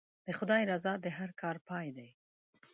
د 0.25 0.27
خدای 0.37 0.61
رضا 0.71 0.93
د 1.03 1.07
هر 1.17 1.29
کار 1.41 1.55
پای 1.67 1.87
دی. 1.97 2.09